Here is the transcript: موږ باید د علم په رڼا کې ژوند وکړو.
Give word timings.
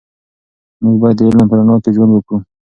موږ 0.83 0.95
باید 1.01 1.17
د 1.19 1.21
علم 1.27 1.45
په 1.49 1.55
رڼا 1.57 1.75
کې 1.83 1.89
ژوند 1.95 2.11
وکړو. 2.13 2.37